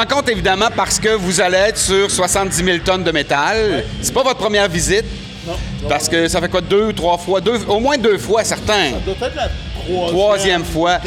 [0.00, 3.84] Rencontre évidemment parce que vous allez être sur 70 000 tonnes de métal.
[4.02, 5.04] C'est pas votre première visite.
[5.46, 5.54] Non.
[5.88, 8.90] Parce que ça fait quoi, deux, trois fois, deux, au moins deux fois certains.
[8.90, 9.48] Ça doit être la
[9.82, 10.98] troisième, Troisième fois.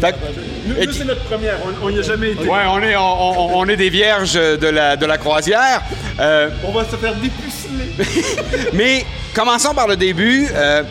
[0.00, 0.14] Fait.
[0.66, 1.56] Nous, c'est notre première.
[1.82, 2.46] On n'y a jamais été.
[2.48, 5.82] Ouais, on est, on, on- on est des vierges de la, de la croisière.
[6.18, 8.68] Euh, On va se faire dépuceler.
[8.72, 10.48] mais commençons par le début.
[10.54, 10.82] Euh,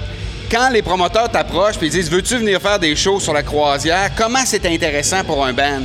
[0.51, 4.11] quand les promoteurs t'approchent et disent Veux-tu venir faire des shows sur la croisière?
[4.15, 5.81] Comment c'est intéressant pour un band?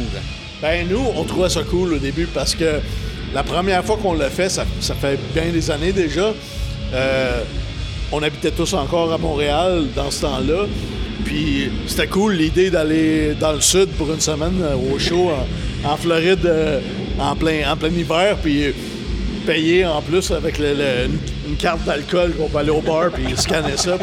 [0.62, 2.80] Ben nous, on trouvait ça cool au début parce que
[3.34, 4.64] la première fois qu'on l'a fait, ça,
[5.00, 6.32] fait bien des années déjà.
[6.94, 7.42] euh,
[8.12, 10.66] on habitait tous encore à Montréal dans ce temps-là.
[11.24, 15.30] Puis c'était cool l'idée d'aller dans le sud pour une semaine euh, au show
[15.84, 16.80] en, Floride euh,
[17.18, 18.36] en, plein, en hiver.
[18.42, 18.72] Puis
[19.44, 23.98] payer en plus avec une, carte d'alcool qu'on peut aller au bar puis scanner ça.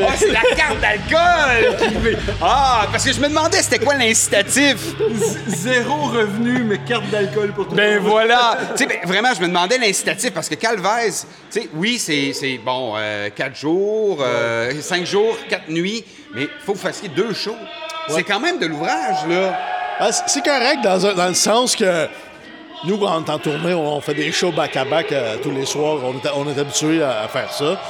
[0.00, 3.94] Oh, c'est la carte d'alcool qui fait- Ah, parce que je me demandais c'était quoi
[3.94, 4.76] l'incitatif?
[5.48, 8.56] Zéro revenu, mais carte d'alcool pour tout le Ben voilà.
[8.76, 11.10] tu sais, ben, vraiment, je me demandais l'incitatif parce que Calvez,
[11.50, 16.42] tu sais, oui, c'est, c'est, bon, euh, quatre jours, euh, cinq jours, quatre nuits, mais
[16.42, 17.56] il faut que vous fassiez deux shows.
[18.08, 19.58] C'est quand même de l'ouvrage, là.
[20.00, 22.08] Ah, c'est correct dans, un- dans le sens que
[22.84, 25.98] nous, quand on est en tournée, on fait des shows back-à-back euh, tous les soirs.
[26.02, 27.80] On est, on est habitué à, à faire ça.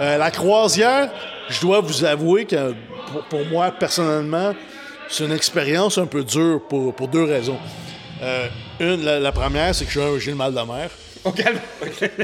[0.00, 1.08] Euh, la croisière,
[1.48, 2.74] je dois vous avouer que
[3.12, 4.54] pour, pour moi, personnellement,
[5.08, 7.58] c'est une expérience un peu dure pour, pour deux raisons.
[8.22, 8.48] Euh,
[8.80, 10.90] une, la, la première, c'est que j'ai le mal de mer.
[11.36, 11.58] Calme.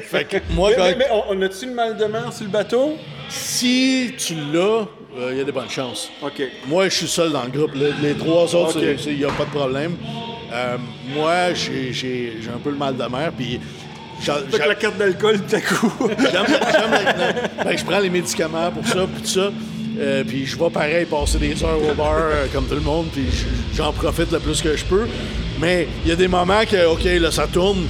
[0.05, 2.45] Fait que moi, Mais, quand- mais- mais on, on a-tu le mal de mer sur
[2.45, 2.97] le bateau?
[3.29, 4.87] si tu l'as,
[5.31, 6.11] il y a des bonnes chances.
[6.23, 6.43] OK.
[6.67, 7.73] Moi, je suis seul dans le groupe.
[7.75, 9.01] Les, les trois autres, Ok.
[9.07, 9.97] il n'y a pas de problème.
[10.53, 10.77] Euh,
[11.15, 13.59] moi, j'ai j'ai- j'ai un peu le mal de mer, puis
[14.25, 15.93] j'a- la carte d'alcool, tout à coup.
[16.09, 19.51] j'aime j'aime la- ben, je prends les médicaments pour ça, puis tout ça.
[20.01, 23.07] Euh, puis je vais pareil passer des heures au bar euh, comme tout le monde,
[23.13, 23.25] puis
[23.75, 25.07] j'en profite le plus que je peux.
[25.61, 27.87] Mais il y a des moments que, OK, là, ça tourne,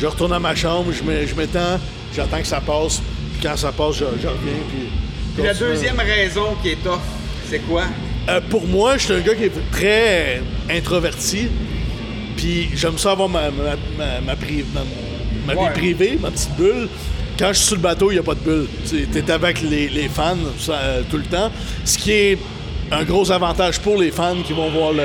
[0.00, 1.78] je retourne à ma chambre, je m'é- je m'étends,
[2.14, 4.88] j'attends que ça passe, puis quand ça passe, je, je reviens, puis...
[5.34, 6.98] Puis la deuxième raison qui est tough,
[7.48, 7.82] c'est quoi?
[8.28, 10.40] Euh, pour moi, je suis un gars qui est très
[10.70, 11.48] introverti.
[12.36, 14.36] Puis j'aime ça avoir ma, ma, ma, ma
[15.46, 15.68] ma- ma Ouais.
[15.68, 16.88] vie privée, ma petite bulle.
[17.38, 18.66] Quand je suis sur le bateau, il n'y a pas de bulle.
[18.88, 21.50] Tu es avec les, les fans ça, euh, tout le temps.
[21.84, 22.38] Ce qui est
[22.92, 25.04] un gros avantage pour les fans qui vont voir le,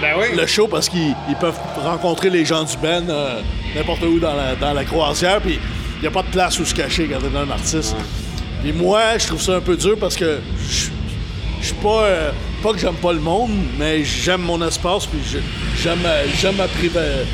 [0.00, 0.26] Ben oui.
[0.36, 3.40] le show parce qu'ils ils peuvent rencontrer les gens du band euh,
[3.74, 5.40] n'importe où dans la, dans la croisière.
[5.40, 5.58] Puis
[5.96, 7.96] il n'y a pas de place où se cacher quand t'es un artiste.
[8.62, 10.38] Puis moi, je trouve ça un peu dur parce que
[10.70, 12.02] je suis pas.
[12.04, 12.30] euh,
[12.62, 15.20] pas que j'aime pas le monde, mais j'aime mon espace, puis
[15.80, 15.98] j'aime
[16.56, 17.24] ma, priva-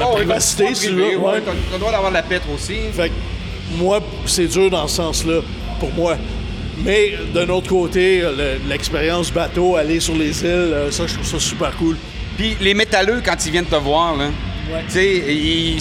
[0.00, 1.02] Oh, privacité, tu veux.
[1.02, 1.42] Ouais, ouais.
[1.44, 2.74] t'as le droit d'avoir la pètre aussi.
[2.92, 3.14] Fait que
[3.78, 5.40] moi, c'est dur dans ce sens-là,
[5.80, 6.16] pour moi.
[6.84, 11.26] Mais d'un autre côté, le- l'expérience bateau, aller sur les îles, euh, ça, je trouve
[11.26, 11.96] ça super cool.
[12.36, 14.26] Puis les métalleux, quand ils viennent te voir, là,
[14.88, 15.78] tu sais, ils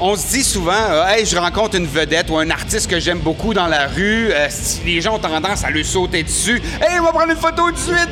[0.00, 3.20] on se dit souvent, euh, hey, je rencontre une vedette ou un artiste que j'aime
[3.20, 4.48] beaucoup dans la rue, euh,
[4.84, 6.60] les gens ont tendance à lui sauter dessus.
[6.80, 8.10] Hey, on va prendre une photo de suite.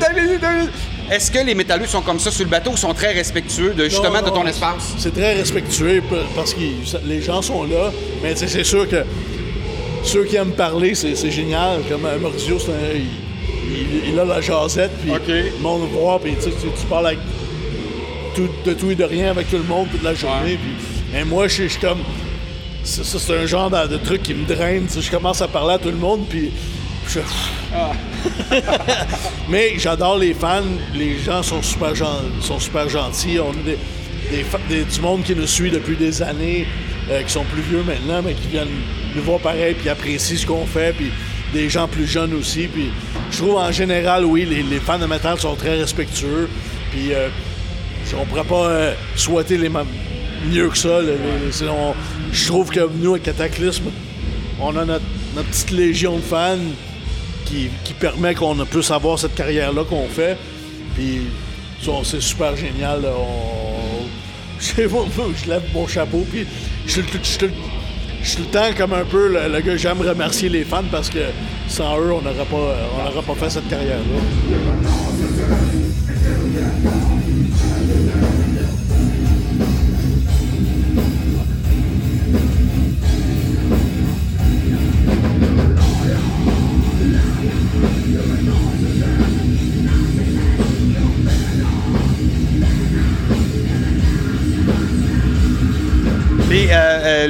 [1.11, 3.85] Est-ce que les métalleux sont comme ça sur le bateau ou sont très respectueux de,
[3.85, 4.93] justement Non, de ton espace?
[4.97, 6.01] C'est très respectueux
[6.35, 6.59] parce que
[7.05, 7.91] les gens sont là,
[8.23, 9.03] mais c'est sûr que
[10.03, 11.81] ceux qui aiment parler, c'est génial.
[11.89, 12.97] Comme euh, Maurizio, un-
[14.07, 15.27] il, a la jasette, puis OK.
[15.27, 16.49] le monde voit, puis tu,
[16.87, 17.19] parles avec
[18.35, 20.57] tout- de tout et de rien avec tout le monde toute la journée.
[20.61, 21.99] puis- mais moi, je suis- comme.
[22.85, 24.87] C'est un genre de, de truc qui me draine.
[24.99, 26.51] Je commence à parler à tout le monde, puis.
[27.07, 27.19] je-
[29.49, 30.61] Mais j'adore les fans.
[30.93, 31.95] Les gens sont super,
[32.89, 33.39] gentils.
[33.39, 36.67] On a du monde qui nous suit depuis des années,
[37.09, 38.67] euh, qui sont plus vieux maintenant, mais qui viennent
[39.15, 41.11] nous voir pareil, puis apprécient ce qu'on fait, puis
[41.53, 42.67] des gens plus jeunes aussi.
[42.67, 42.89] Puis
[43.31, 46.49] je trouve en général, oui, les, fans de métal sont très respectueux.
[46.91, 47.29] Puis euh,
[48.19, 50.99] on pourrait pas euh, souhaiter les mieux que ça.
[51.01, 53.91] je trouve que nous, à Cataclysme,
[54.61, 55.03] on a notre
[55.49, 56.57] petite légion de fans
[57.45, 60.37] qui, permet qu'on puisse avoir cette carrière-là qu'on fait.
[60.95, 61.21] Puis
[62.03, 63.01] c'est super génial.
[63.05, 63.83] On-
[64.59, 66.45] je, lève mon chapeau, puis
[66.85, 67.01] je suis
[68.39, 71.19] le temps comme un peu le, gars, j'aime remercier les fans parce que
[71.67, 75.82] sans eux, on n'aurait pas, on n'aurait pas fait cette carrière-là.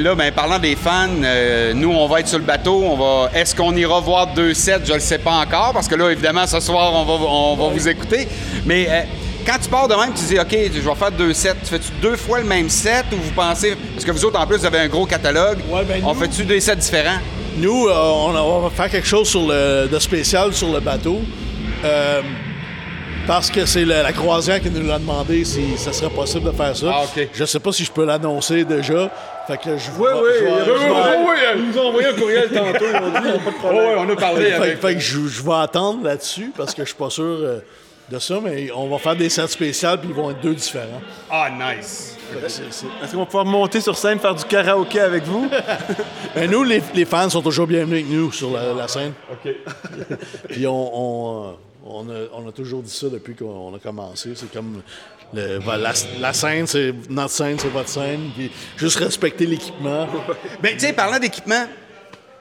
[0.04, 2.82] Là, ben, parlant des fans, euh, nous, on va être sur le bateau.
[2.84, 3.30] On va.
[3.34, 4.80] Est-ce qu'on ira voir deux sets?
[4.84, 7.68] Je le sais pas encore, parce que là, évidemment, ce soir, on va, on va
[7.74, 8.28] vous écouter.
[8.66, 9.02] Mais euh,
[9.46, 11.56] quand tu pars de même, tu dis, OK, je vais faire deux sets.
[11.62, 13.76] Tu fais-tu deux fois le même set ou vous pensez.
[13.94, 15.58] Parce que vous autres, en plus, vous avez un gros catalogue.
[15.70, 17.18] Ouais, ben, on fait-tu des sets différents?
[17.56, 21.20] Nous, euh, on, va faire quelque chose sur le, de spécial sur le bateau.
[21.84, 22.20] euh,
[23.26, 26.76] parce que c'est la croisière qui nous l'a demandé si ça serait possible de faire
[26.76, 26.92] ça.
[26.92, 27.20] Ah.
[27.32, 29.10] Je sais pas si je peux l'annoncer déjà.
[29.46, 32.84] Fait que je Oui, vais- oui, je vais- Ils nous ont envoyé un courriel tantôt,
[32.90, 33.98] ils ont dit, pas de problème.
[33.98, 36.96] on a parlé Fait, fait que je, je vais attendre là-dessus parce que je suis
[36.96, 37.58] pas sûr euh,
[38.10, 41.00] de ça, mais on va faire des sets spéciales puis ils vont être deux différents.
[41.30, 42.16] Ah, nice.
[42.34, 45.48] Est-ce qu'on va pouvoir monter sur scène, faire du karaoké avec vous?
[46.34, 49.12] Ben, nous, les, les fans sont toujours bienvenus avec nous sur la, la scène.
[49.30, 49.52] OK.
[50.48, 51.52] Puis on, on, euh,
[51.86, 54.30] on a, on a toujours dit ça depuis qu'on a commencé.
[54.34, 54.80] C'est comme
[55.34, 58.30] le- ben, la, la scène, c'est notre scène, c'est votre scène.
[58.36, 60.06] Puis juste respecter l'équipement.
[60.62, 61.66] Ben, tu sais, parlant d'équipement,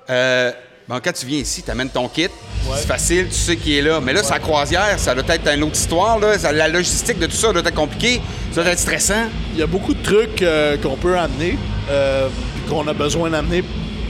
[0.09, 0.51] euh,
[0.87, 2.27] bon, quand tu viens ici, tu amènes ton kit.
[2.75, 3.99] C'est facile, tu sais qui est là.
[3.99, 6.17] Mais là, sa croisière, ça doit être une autre histoire.
[6.19, 6.37] Là.
[6.39, 8.21] Ça- la logistique de tout ça doit être compliquée.
[8.53, 9.25] Ça doit être stressant.
[9.53, 11.57] Il y a beaucoup de trucs euh, qu'on peut amener,
[11.89, 12.29] euh,
[12.69, 13.63] qu'on a besoin d'amener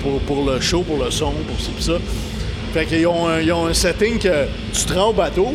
[0.03, 1.93] pour, pour le show, pour le son, pour ci, puis ça.
[2.73, 5.53] Fait qu'ils ont, un- ils ont un setting que tu te rends au bateau,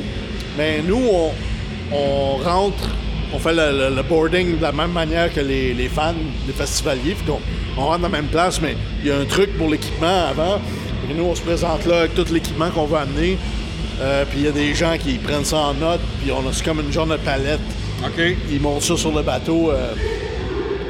[0.57, 1.31] mais nous, on,
[1.93, 2.89] on rentre,
[3.35, 6.15] on fait le, le- le boarding de la même manière que les, les fans,
[6.47, 7.15] les festivaliers.
[7.17, 7.41] Fait qu'on
[7.77, 10.61] on rentre dans la même place, mais il y a un truc pour l'équipement avant.
[11.11, 13.37] Et nous, on se présente là avec tout l'équipement qu'on veut amener.
[14.01, 16.53] Euh, puis il y a des gens qui prennent ça en note, puis on a
[16.53, 17.59] c'est comme une genre de palette
[18.05, 18.23] OK.
[18.49, 19.93] ils montent ça sur le bateau euh,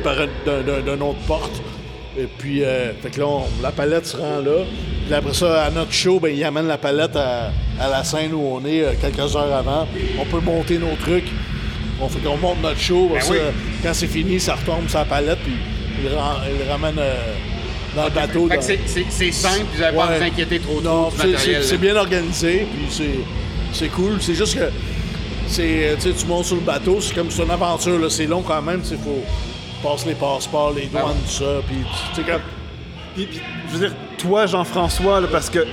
[0.05, 1.63] d'un- d'un- d'une autre porte.
[2.19, 4.65] Et puis, euh, fait que là, on- la palette se rend là.
[5.07, 7.51] Puis après ça, à notre show, ben, ils amènent la palette à,
[7.81, 9.87] à la scène où on est euh, quelques heures avant.
[10.21, 11.29] On peut monter nos trucs.
[12.01, 13.11] On fait qu'on monte notre show.
[13.21, 13.39] ça, oui.
[13.83, 15.53] Quand c'est fini, ça retombe sur la palette, puis
[16.03, 17.15] ils le, ramènent euh,
[17.97, 18.49] dans le bateau.
[18.49, 21.19] Dans- c'est- simple, vous n'avez pas à vous inquiéter trop non, trop
[21.63, 22.87] c'est- bien organisé, puis
[23.73, 24.19] c'est- cool.
[24.21, 28.63] C'est juste que tu montes sur le bateau, c'est comme une aventure, c'est long quand
[28.63, 29.23] même, il faut
[29.83, 31.77] passer les passeports, les douanes, tout ça, puis
[32.15, 32.39] tu sais,
[33.15, 35.67] Puis, puis, je veux dire, toi, Jean-François, là, parce que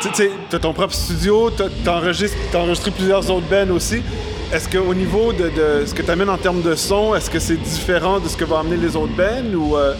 [0.00, 4.02] tu as ton propre studio, tu as, enregistré plusieurs autres bands aussi.
[4.52, 7.38] Est-ce qu'au niveau de, de ce que tu amènes en termes de son, est-ce que
[7.40, 9.94] c'est différent de ce que vont amener les autres bands ou euh,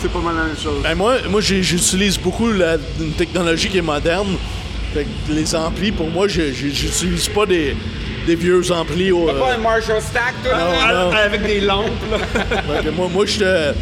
[0.00, 0.82] c'est pas mal la même chose?
[0.82, 4.36] Ben, moi, moi j'utilise beaucoup la, une technologie qui est moderne.
[4.94, 7.74] Fait que les amplis, pour moi, je- je- j'utilise pas des,
[8.26, 9.12] des vieux amplis.
[9.12, 10.52] au- Pas un Marshall Stack, toi?
[10.58, 11.16] Non, non.
[11.16, 12.82] Avec des lampes, là.
[12.96, 13.72] Moi, moi j'étais-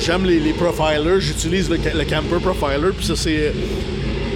[0.00, 1.20] j'aime les, les profilers.
[1.20, 2.90] J'utilise le, le Camper Profiler.
[2.96, 3.52] Puis ça, c'est.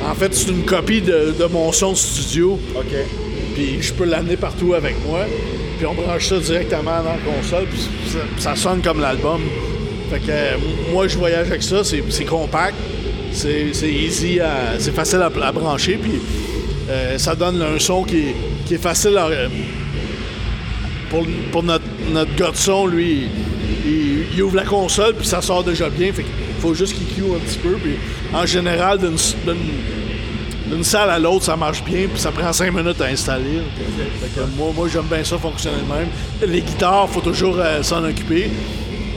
[0.09, 2.59] En fait, c'est une copie de, de mon son studio.
[2.75, 2.85] OK.
[3.55, 5.21] Puis je peux l'amener partout avec moi.
[5.79, 7.65] Puis on branche ça directement dans la console.
[7.67, 7.81] Puis
[8.13, 9.41] ça, ça sonne comme l'album.
[10.11, 10.57] Fait que euh,
[10.93, 11.83] moi, je voyage avec ça.
[11.83, 12.75] C'est compact.
[13.33, 14.41] C'est easy.
[14.41, 15.99] à- C'est facile à, à brancher.
[16.01, 16.21] Puis
[16.89, 18.35] euh, ça donne un son qui, est-
[18.67, 19.19] qui est facile
[21.11, 22.51] pour, pour notre, notre gars
[22.91, 23.29] lui,
[23.87, 26.11] il, il ouvre la console, puis ça sort déjà bien.
[26.11, 26.25] Qu'il
[26.61, 27.75] faut juste qu'il cue un petit peu.
[27.83, 27.95] Puis
[28.35, 29.17] en général, d'une,
[30.71, 33.61] d'une- salle à l'autre, ça marche bien, puis ça prend cinq minutes à installer.
[34.57, 36.09] Moi, moi j'aime bien ça fonctionner de même.
[36.53, 38.51] Les guitares, faut toujours euh, s'en occuper.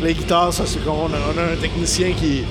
[0.03, 2.43] Les guitares, ça, c'est qu'on on a un technicien qui,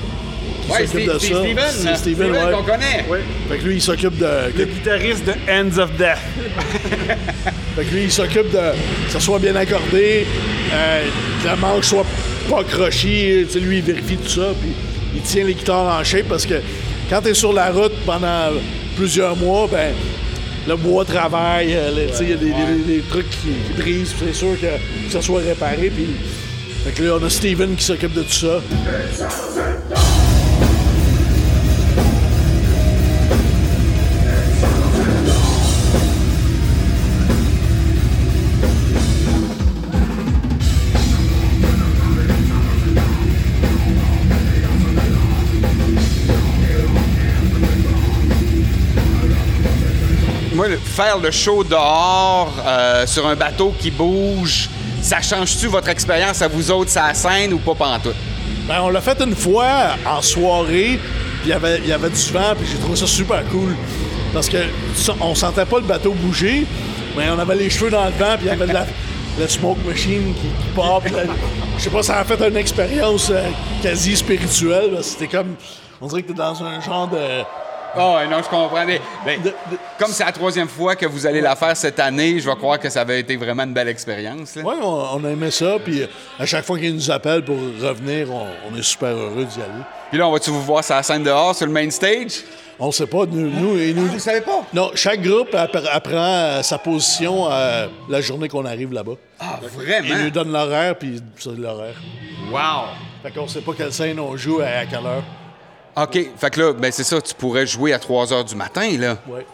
[0.68, 1.40] qui Ouais, s'occupe c'est de c'est ça.
[1.40, 1.64] Steven.
[1.70, 2.38] C'est Steven, ouais.
[2.52, 3.04] qu'on connaît.
[3.08, 3.18] Oui.
[3.50, 4.26] Fait que lui, il s'occupe de.
[4.56, 6.18] Le guitariste de Ends of Death.
[7.76, 8.58] Fait que lui, il s'occupe de
[9.06, 10.26] que ça soit bien accordé,
[10.72, 11.04] euh,
[11.42, 12.06] que la manche soit
[12.50, 13.44] pas crochée.
[13.46, 14.70] Tu sais, lui, il vérifie tout ça, puis
[15.14, 16.54] il tient les guitares en shape parce que
[17.08, 18.50] quand tu es sur la route pendant
[18.96, 19.92] plusieurs mois, ben
[20.66, 23.48] le bois travaille, euh, le- tu sais, il y a des, des- des trucs qui,
[23.48, 24.66] qui brisent, puis c'est sûr que,
[25.06, 25.90] que ça soit réparé.
[25.94, 26.06] Puis,
[26.84, 28.60] fait que là, on a Steven qui s'occupe de tout ça.
[50.58, 54.68] Moi, faire le show dehors, euh, sur un bateau qui bouge,
[55.00, 58.16] ça change-tu votre expérience à vous autres, ça scène ou pas pantoute?
[58.66, 60.98] Ben, on l'a fait une fois en soirée,
[61.42, 63.76] puis il y avait- du vent, puis j'ai trouvé ça super cool.
[64.34, 64.56] Parce que
[65.20, 66.66] on sentait pas le bateau bouger,
[67.16, 68.84] mais on avait les cheveux dans le vent, puis il y avait de la,
[69.46, 71.00] smoke machine qui, qui part.
[71.78, 73.48] Je sais pas, ça a fait une expérience euh,
[73.80, 74.98] quasi spirituelle.
[75.02, 75.54] C'était comme.
[76.00, 77.44] On dirait que t'es dans un genre de.
[77.94, 78.84] Ah, non, je comprends.
[78.86, 79.00] Mais,
[79.38, 79.54] De- de-
[79.98, 82.78] comme c'est la troisième fois que vous allez la faire cette année, je vais croire
[82.78, 84.56] que ça avait été vraiment une belle expérience.
[84.56, 86.06] Ouais, on, on a aimé ça, puis euh,
[86.38, 89.82] à chaque fois qu'il nous appelle pour revenir, on, on est super heureux d'y aller.
[90.10, 92.42] Puis là, on va-tu vous voir sur la scène dehors, sur le main stage?
[92.80, 94.62] On sait pas, nous, nous, et nous- Vous savez pas?
[94.72, 99.14] Non, chaque groupe appre- apprend euh, sa position euh, la journée qu'on arrive là-bas.
[99.40, 100.22] Ah, Ils vraiment?
[100.24, 101.94] nous donnent l'horaire, puis c'est l'horaire.
[102.52, 102.84] Wow!
[103.22, 105.24] Fait qu'on sait pas quelle scène on joue à, à quelle heure.
[106.02, 106.18] OK.
[106.36, 109.18] Fait que là, ben c'est ça, tu pourrais jouer à 3 h du matin, là.
[109.28, 109.46] Ouais.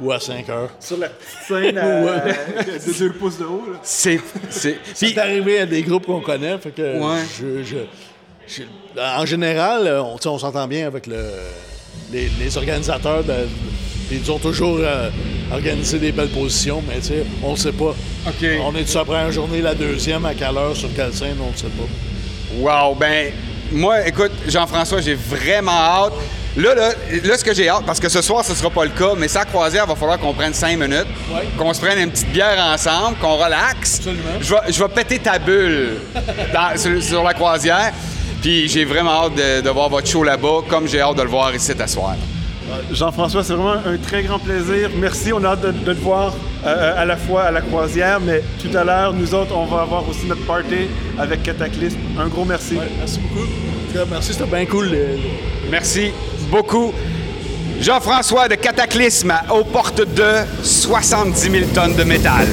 [0.00, 0.70] Ou à 5 heures.
[0.80, 3.64] Sur la petite scène à- de 2 pouces de haut.
[3.72, 3.78] Là.
[3.82, 4.20] C'est.
[4.50, 4.72] c'est...
[4.72, 7.20] Puis- C'est arrivé à des groupes qu'on connaît, fait que Ouais.
[7.38, 7.76] je, je-
[8.48, 11.24] je- en général, euh, on, s'entend bien avec le,
[12.10, 13.22] les, les organisateurs.
[13.22, 13.34] De,
[14.10, 15.08] ils ont toujours euh,
[15.52, 17.94] organisé des belles positions, mais tu sais, on sait pas.
[18.26, 18.46] OK.
[18.64, 21.56] On est-tu après la journée, la deuxième, à quelle heure, sur quelle scène, on ne
[21.56, 21.88] sait pas.
[22.58, 23.32] Wow, ben,
[23.72, 26.12] moi, écoute, Jean-François, j'ai vraiment hâte.
[26.56, 26.90] Là, là,
[27.24, 29.26] là, ce que j'ai hâte, parce que ce soir, ce sera pas le cas, mais
[29.28, 31.48] ça croisière, va falloir qu'on prenne cinq minutes, Ouais.
[31.56, 33.96] qu'on se prenne une petite bière ensemble, qu'on relaxe.
[33.98, 34.22] Absolument.
[34.40, 35.96] Je vais, je vais péter ta bulle
[36.52, 37.92] dans- sur, sur la croisière.
[38.42, 41.28] Puis j'ai vraiment hâte de, de voir votre show là-bas, comme j'ai hâte de le
[41.30, 42.16] voir ici à soir.
[42.90, 44.90] Jean-François, c'est vraiment un très grand plaisir.
[44.96, 48.20] Merci, on a hâte de, de te voir euh, à la fois à la croisière,
[48.20, 51.98] mais tout à l'heure, nous autres, on va avoir aussi notre party avec Cataclysme.
[52.18, 52.74] Un gros merci.
[52.76, 53.44] Ouais, merci beaucoup.
[53.44, 54.96] En tout cas, merci, c'était bien cool.
[55.70, 56.12] Merci
[56.50, 56.92] beaucoup.
[57.80, 62.46] Jean-François de Cataclysme aux portes de 70 000 tonnes de métal.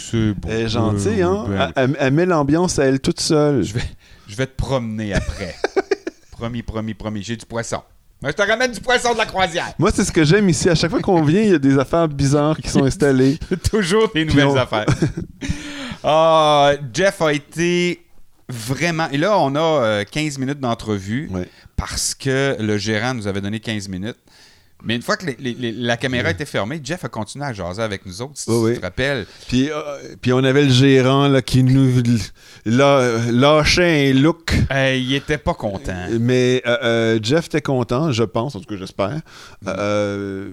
[0.00, 0.48] C'est bon.
[0.50, 1.44] Elle est gentille, hein?
[1.76, 3.62] Ben, Elle, met l'ambiance à elle toute seule.
[3.62, 3.82] je, vais,
[4.28, 5.54] je vais te promener après.
[6.32, 7.22] promis, promis, promis.
[7.22, 7.82] J'ai du poisson.
[8.22, 9.72] Mais je te ramène du poisson de la croisière.
[9.78, 10.68] Moi, c'est ce que j'aime ici.
[10.68, 13.38] À chaque fois qu'on vient, il y a des affaires bizarres qui sont installées.
[13.70, 14.86] Toujours des nouvelles on- affaires.
[16.02, 18.02] Ah, Jeff a été
[18.48, 19.08] vraiment.
[19.10, 21.46] Et là, on a euh, 15 minutes d'entrevue Ouais.
[21.76, 24.16] parce que le gérant nous avait donné 15 minutes.
[24.84, 27.52] Mais une fois que les- les- les- la caméra était fermée, Jeff a continué à
[27.52, 28.76] jaser avec nous autres, si Oui, tu oui.
[28.76, 29.26] te rappelles.
[29.48, 29.80] Puis, euh,
[30.20, 32.02] puis on avait le gérant là, qui nous
[32.64, 34.54] là, lâchait un look.
[34.72, 36.06] Euh, il était pas content.
[36.20, 39.20] Mais euh, euh, Jeff était content, je pense, en tout cas j'espère.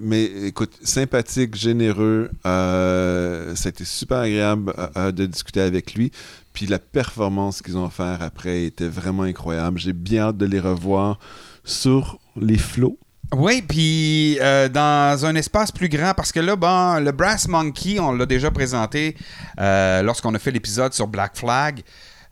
[0.01, 2.29] Mais écoute, sympathique, généreux.
[2.43, 4.73] ça a été super agréable
[5.13, 6.11] de discuter avec lui.
[6.53, 9.77] Puis la performance qu'ils ont fait après était vraiment incroyable.
[9.79, 11.19] J'ai bien hâte de les revoir
[11.63, 12.97] sur les flots.
[13.35, 17.99] Oui, puis euh, dans un espace plus grand, parce que là, bon, le Brass Monkey,
[17.99, 19.17] on l'a déjà présenté
[19.59, 21.81] euh, lorsqu'on a fait l'épisode sur Black Flag.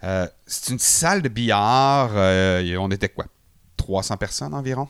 [0.04, 2.12] Euh, c'est une salle de billard.
[2.14, 3.26] on était quoi?
[3.78, 4.88] 300 personnes environ?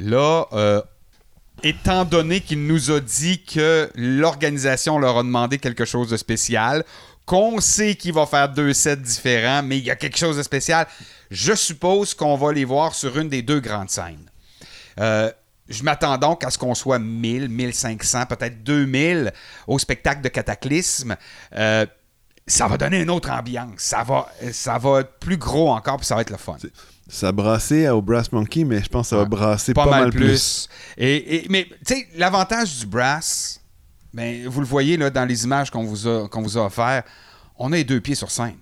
[0.00, 0.46] Là,
[1.62, 6.84] étant donné qu'il nous a dit que l'organisation leur a demandé quelque chose de spécial,
[7.26, 10.42] qu'on sait qu'il va faire deux sets différents, mais il y a quelque chose de
[10.42, 10.88] spécial,
[11.30, 14.29] je suppose qu'on va les voir sur une des deux grandes scènes.
[14.98, 15.30] Euh,
[15.68, 19.32] je m'attends donc à ce qu'on soit 1000, 1500, peut-être 2000
[19.66, 21.16] au spectacle de Cataclysme.
[21.54, 21.86] Euh,
[22.46, 23.70] ça va donner une autre ambiance.
[23.78, 26.56] Ça va, ça va être plus gros encore, puis ça va être le fun.
[27.08, 30.68] Ça brassait au Brass Monkey, mais je pense que ça va brasser pas, mal, plus.
[30.96, 33.60] Et, et- mais, tu sais, l'avantage du brass,
[34.12, 37.02] ben, vous le voyez là, dans les images qu'on vous a, qu'on vous a offert,
[37.56, 38.56] on a les deux pieds sur scène.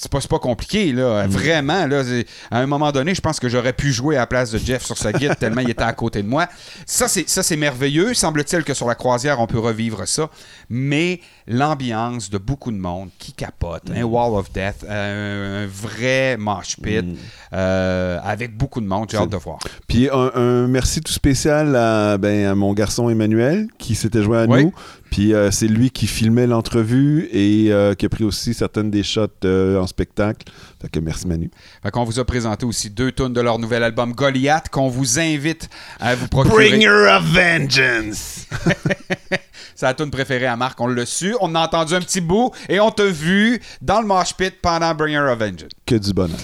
[0.00, 1.26] C'est pas, pas compliqué, là.
[1.26, 2.02] Vraiment, là.
[2.50, 4.82] À un moment donné, je pense que j'aurais pu jouer à la place de Jeff
[4.82, 6.48] sur sa guide tellement il était à côté de moi.
[6.86, 8.14] Ça, c'est, merveilleux.
[8.14, 10.30] Semble-t-il que sur la croisière, on peut revivre ça.
[10.70, 16.38] Mais l'ambiance de beaucoup de monde qui capote, un Wall of Death, euh, un vrai
[16.38, 17.04] mosh pit,
[17.52, 19.58] euh, avec beaucoup de monde, j'ai hâte de voir.
[19.86, 24.38] Puis un, un merci tout spécial à, ben, à mon garçon Emmanuel qui s'était joué
[24.38, 24.64] à Oui.
[24.64, 24.72] nous.
[25.10, 29.02] Puis euh, c'est lui qui filmait l'entrevue et euh, qui a pris aussi certaines des
[29.02, 30.46] shots euh, en spectacle.
[30.80, 31.50] Fait que merci Manu.
[31.82, 35.18] Fait qu'on vous a présenté aussi deux tunes de leur nouvel album Goliath qu'on vous
[35.18, 36.86] invite à vous procurer.
[36.86, 38.46] of Vengeance!
[39.74, 41.34] C'est la tune préférée à Marc, on l'a su.
[41.40, 44.94] On a entendu un petit bout et on t'a vu dans le mosh pit pendant
[44.94, 45.70] Bringer of Vengeance.
[45.86, 46.38] Que du bonheur.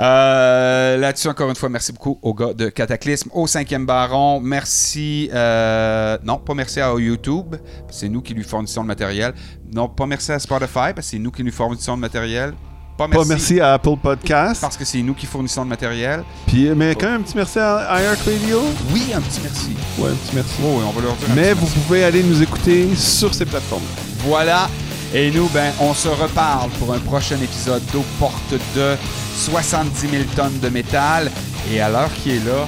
[0.00, 4.40] Euh, Là-dessus, encore une fois, merci beaucoup aux gars de Cataclysme, au 5e Baron.
[4.40, 5.28] Merci.
[5.32, 7.56] euh, non, pas merci à YouTube.
[7.90, 9.34] C'est nous qui lui fournissons le matériel.
[9.72, 12.54] Non, pas merci à Spotify, parce que c'est nous qui lui fournissons le matériel.
[12.96, 13.28] Pas merci.
[13.28, 14.60] Pas merci à Apple Podcast.
[14.60, 16.22] Parce que c'est nous qui fournissons le matériel.
[16.46, 18.60] Puis, mais quand même un petit merci à iHeartRadio.
[18.92, 19.70] Oui, un petit merci.
[19.98, 20.54] Ouais, un petit merci.
[20.62, 21.78] Oh, oui, on va leur dire Mais vous merci.
[21.80, 23.84] pouvez aller nous écouter sur ces plateformes.
[24.18, 24.68] Voilà.
[25.12, 28.96] Et nous, ben, on se reparle pour un prochain épisode d'Aux portes de
[29.34, 31.30] 70 000 tonnes de métal.
[31.72, 32.66] Et à l'heure qui est là,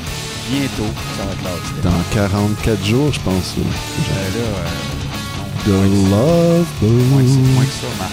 [0.50, 1.92] bientôt, ça va être départ.
[1.92, 3.56] Dans 44 jours, je pense.
[3.56, 3.62] là.
[4.10, 4.68] Euh, là, euh,
[5.64, 5.68] The
[6.10, 6.88] Love Boat.
[7.54, 8.10] moins que ça, Marc.